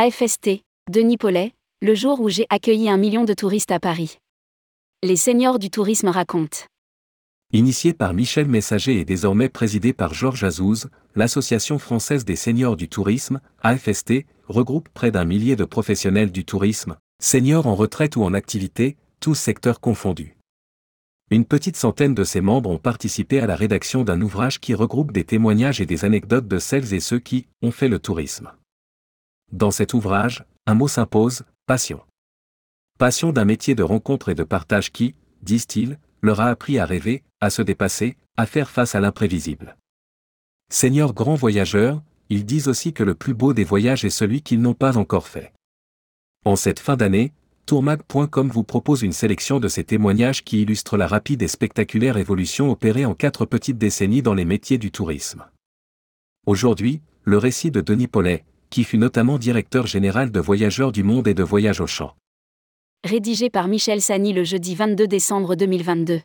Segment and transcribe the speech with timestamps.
[0.00, 4.18] AFST, Denis Paulet, le jour où j'ai accueilli un million de touristes à Paris.
[5.02, 6.66] Les seniors du tourisme racontent.
[7.52, 12.88] Initié par Michel Messager et désormais présidé par Georges Azouz, l'Association française des seniors du
[12.88, 18.34] tourisme, AFST, regroupe près d'un millier de professionnels du tourisme, seniors en retraite ou en
[18.34, 20.36] activité, tous secteurs confondus.
[21.32, 25.10] Une petite centaine de ses membres ont participé à la rédaction d'un ouvrage qui regroupe
[25.10, 28.52] des témoignages et des anecdotes de celles et ceux qui ont fait le tourisme.
[29.52, 32.00] Dans cet ouvrage, un mot s'impose, passion.
[32.98, 37.22] Passion d'un métier de rencontre et de partage qui, disent-ils, leur a appris à rêver,
[37.40, 39.78] à se dépasser, à faire face à l'imprévisible.
[40.70, 44.60] Seigneurs grands voyageurs, ils disent aussi que le plus beau des voyages est celui qu'ils
[44.60, 45.54] n'ont pas encore fait.
[46.44, 47.32] En cette fin d'année,
[47.64, 52.70] tourmag.com vous propose une sélection de ces témoignages qui illustrent la rapide et spectaculaire évolution
[52.70, 55.46] opérée en quatre petites décennies dans les métiers du tourisme.
[56.46, 61.28] Aujourd'hui, le récit de Denis Paulet, qui fut notamment directeur général de Voyageurs du Monde
[61.28, 62.14] et de Voyage au Champ.
[63.04, 66.20] Rédigé par Michel Sani le jeudi 22 décembre 2022.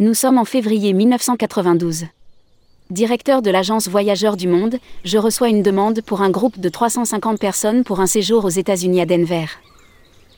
[0.00, 2.06] Nous sommes en février 1992.
[2.90, 7.40] Directeur de l'agence Voyageurs du Monde, je reçois une demande pour un groupe de 350
[7.40, 9.46] personnes pour un séjour aux États-Unis à Denver.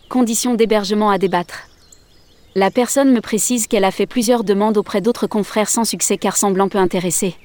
[0.09, 1.69] Conditions d'hébergement à débattre.
[2.59, 6.37] La personne me précise qu'elle a fait plusieurs demandes auprès d'autres confrères sans succès car
[6.37, 7.37] semblant peu intéressés.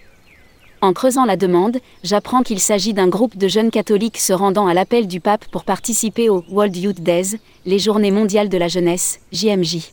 [0.82, 4.74] En creusant la demande, j'apprends qu'il s'agit d'un groupe de jeunes catholiques se rendant à
[4.74, 9.20] l'appel du pape pour participer au World Youth Days, les Journées mondiales de la jeunesse,
[9.32, 9.92] JMJ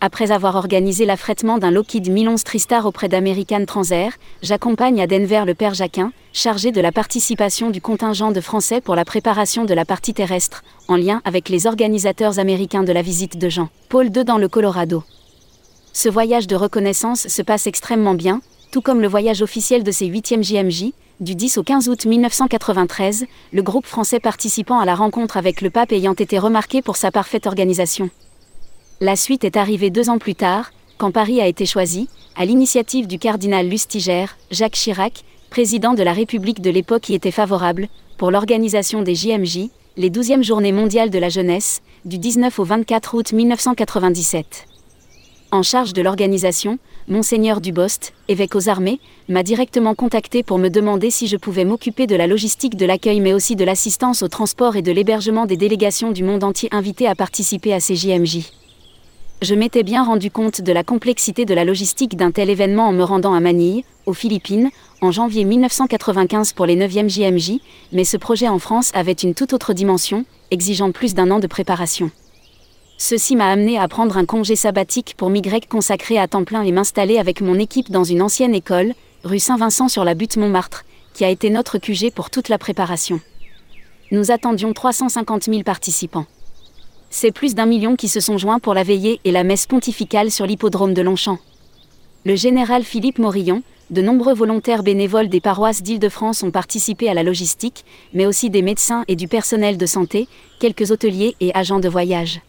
[0.00, 5.54] après avoir organisé l'affrètement d'un Lockheed Milons Tristar auprès d'American Transair, j'accompagne à Denver le
[5.54, 9.84] père Jacquin, chargé de la participation du contingent de Français pour la préparation de la
[9.84, 14.24] partie terrestre, en lien avec les organisateurs américains de la visite de Jean Paul II
[14.24, 15.04] dans le Colorado.
[15.92, 18.40] Ce voyage de reconnaissance se passe extrêmement bien,
[18.72, 23.26] tout comme le voyage officiel de ses 8e JMJ, du 10 au 15 août 1993,
[23.52, 27.12] le groupe français participant à la rencontre avec le pape ayant été remarqué pour sa
[27.12, 28.10] parfaite organisation.
[29.00, 33.08] La suite est arrivée deux ans plus tard, quand Paris a été choisi, à l'initiative
[33.08, 37.88] du cardinal Lustiger, Jacques Chirac, président de la République de l'époque qui était favorable,
[38.18, 43.14] pour l'organisation des JMJ, les 12e journées mondiales de la jeunesse, du 19 au 24
[43.14, 44.66] août 1997.
[45.50, 46.78] En charge de l'organisation,
[47.08, 52.06] Monseigneur Dubost, évêque aux armées, m'a directement contacté pour me demander si je pouvais m'occuper
[52.06, 55.56] de la logistique de l'accueil mais aussi de l'assistance au transport et de l'hébergement des
[55.56, 58.52] délégations du monde entier invitées à participer à ces JMJ
[59.44, 62.92] je m'étais bien rendu compte de la complexité de la logistique d'un tel événement en
[62.92, 64.70] me rendant à Manille, aux Philippines,
[65.02, 67.60] en janvier 1995 pour les 9e JMJ,
[67.92, 71.46] mais ce projet en France avait une toute autre dimension, exigeant plus d'un an de
[71.46, 72.10] préparation.
[72.96, 76.72] Ceci m'a amené à prendre un congé sabbatique pour migrer consacré à temps plein et
[76.72, 78.94] m'installer avec mon équipe dans une ancienne école,
[79.24, 83.20] rue Saint-Vincent sur la butte Montmartre, qui a été notre QG pour toute la préparation.
[84.10, 86.26] Nous attendions 350 000 participants
[87.14, 90.32] c'est plus d'un million qui se sont joints pour la veillée et la messe pontificale
[90.32, 91.38] sur l'hippodrome de Longchamp.
[92.24, 97.22] Le général Philippe Morillon, de nombreux volontaires bénévoles des paroisses d'Île-de-France ont participé à la
[97.22, 100.26] logistique, mais aussi des médecins et du personnel de santé,
[100.58, 102.40] quelques hôteliers et agents de voyage.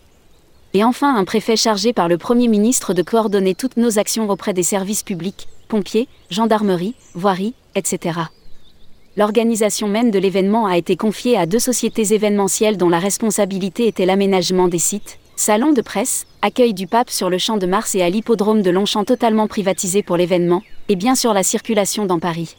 [0.73, 4.53] Et enfin un préfet chargé par le Premier ministre de coordonner toutes nos actions auprès
[4.53, 8.21] des services publics, pompiers, gendarmerie, voirie, etc
[9.17, 14.05] l'organisation même de l'événement a été confiée à deux sociétés événementielles dont la responsabilité était
[14.05, 18.01] l'aménagement des sites, salon de presse, accueil du pape sur le champ de Mars et
[18.01, 22.55] à l'hippodrome de Longchamp totalement privatisé pour l'événement, et bien sûr la circulation dans Paris.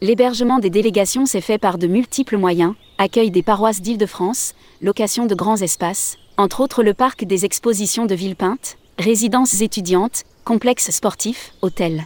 [0.00, 5.34] L'hébergement des délégations s'est fait par de multiples moyens, accueil des paroisses d'Île-de-France, location de
[5.34, 12.04] grands espaces, entre autres le parc des expositions de Villepinte, résidences étudiantes, complexes sportifs, hôtels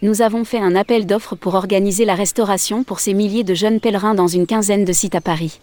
[0.00, 3.80] nous avons fait un appel d'offres pour organiser la restauration pour ces milliers de jeunes
[3.80, 5.58] pèlerins dans une quinzaine de sites à Paris.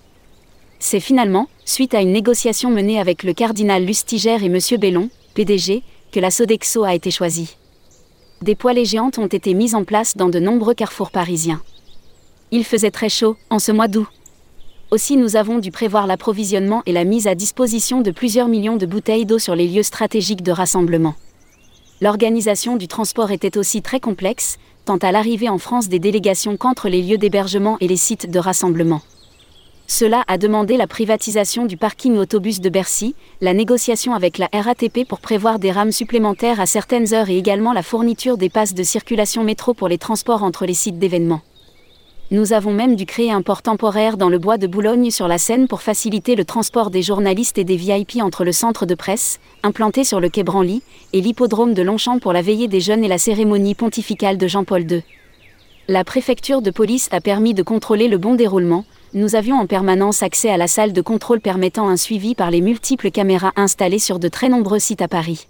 [0.79, 4.59] C'est finalement, suite à une négociation menée avec le cardinal Lustiger et M.
[4.77, 7.55] Bellon, PDG, que la Sodexo a été choisie.
[8.41, 11.61] Des poêlées géantes ont été mises en place dans de nombreux carrefours parisiens.
[12.51, 14.07] Il faisait très chaud, en ce mois d'août.
[14.91, 18.85] Aussi nous avons dû prévoir l'approvisionnement et la mise à disposition de plusieurs millions de
[18.85, 21.15] bouteilles d'eau sur les lieux stratégiques de rassemblement.
[22.01, 26.89] L'organisation du transport était aussi très complexe, tant à l'arrivée en France des délégations qu'entre
[26.89, 29.01] les lieux d'hébergement et les sites de rassemblement.
[29.87, 35.07] Cela a demandé la privatisation du parking autobus de Bercy, la négociation avec la RATP
[35.07, 38.83] pour prévoir des rames supplémentaires à certaines heures et également la fourniture des passes de
[38.83, 41.43] circulation métro pour les transports entre les sites d'événements.
[42.31, 45.37] Nous avons même dû créer un port temporaire dans le bois de Boulogne sur la
[45.37, 49.39] Seine pour faciliter le transport des journalistes et des VIP entre le centre de presse,
[49.61, 50.81] implanté sur le quai Branly,
[51.13, 54.91] et l'hippodrome de Longchamp pour la veillée des jeunes et la cérémonie pontificale de Jean-Paul
[54.91, 55.03] II.
[55.87, 60.23] La préfecture de police a permis de contrôler le bon déroulement, nous avions en permanence
[60.23, 64.17] accès à la salle de contrôle permettant un suivi par les multiples caméras installées sur
[64.17, 65.45] de très nombreux sites à Paris.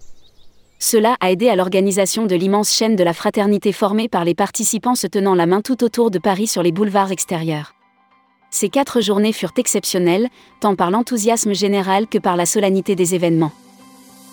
[0.79, 4.95] Cela a aidé à l'organisation de l'immense chaîne de la fraternité formée par les participants
[4.95, 7.75] se tenant la main tout autour de Paris sur les boulevards extérieurs.
[8.51, 10.29] Ces quatre journées furent exceptionnelles,
[10.59, 13.51] tant par l'enthousiasme général que par la solennité des événements.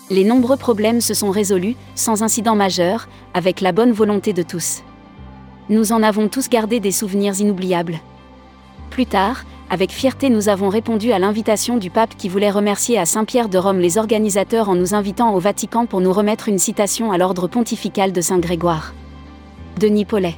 [0.09, 4.83] Les nombreux problèmes se sont résolus, sans incident majeur, avec la bonne volonté de tous.
[5.69, 7.99] Nous en avons tous gardé des souvenirs inoubliables.
[8.89, 9.43] Plus tard,
[9.73, 13.57] avec fierté nous avons répondu à l'invitation du pape qui voulait remercier à Saint-Pierre de
[13.57, 17.47] Rome les organisateurs en nous invitant au Vatican pour nous remettre une citation à l'ordre
[17.47, 18.93] pontifical de Saint Grégoire.
[19.79, 20.35] Denis Paulet.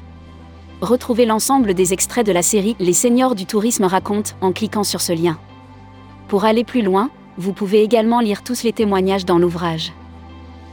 [0.80, 5.02] Retrouvez l'ensemble des extraits de la série Les Seigneurs du Tourisme racontent en cliquant sur
[5.02, 5.38] ce lien.
[6.30, 9.92] Pour aller plus loin, vous pouvez également lire tous les témoignages dans l'ouvrage.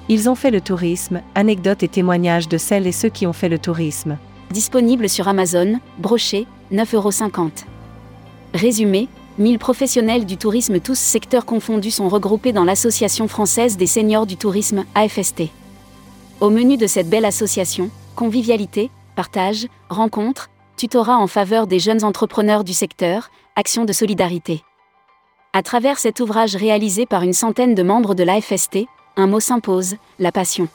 [0.08, 3.49] Ils ont fait le tourisme, anecdotes et témoignages de celles et ceux qui ont fait
[3.49, 4.19] le tourisme.
[4.53, 7.71] Disponible sur Amazon, brochet, 9,50€.
[8.54, 9.08] Résumé,
[9.38, 14.37] 1000 professionnels du tourisme tous secteurs confondus sont regroupés dans l'Association française des seniors du
[14.37, 15.44] tourisme, AFST.
[16.40, 22.62] Au menu de cette belle association, convivialité, partage, rencontres, tutorat en faveur des jeunes entrepreneurs
[22.62, 24.62] du secteur, actions de solidarité.
[25.55, 29.96] À travers cet ouvrage réalisé par une centaine de membres de l'AFST, un mot s'impose,
[30.19, 30.69] la passion.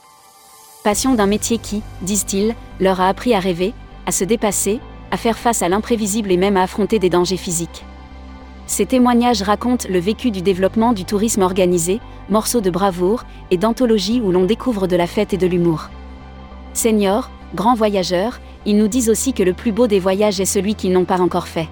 [0.84, 3.74] Passion d'un métier qui, disent-ils, leur a appris à rêver,
[4.08, 4.80] à se dépasser,
[5.12, 7.86] à faire face à l'imprévisible et même à affronter des dangers physiques.
[8.66, 14.22] Ces témoignages racontent le vécu du développement du tourisme organisé, morceaux de bravoure et d'anthologie
[14.22, 15.90] où l'on découvre de la fête et de l'humour.
[16.74, 20.76] Seniors, grands voyageurs, ils nous disent aussi que le plus beau des voyages est celui
[20.76, 21.70] qu'ils n'ont pas encore fait.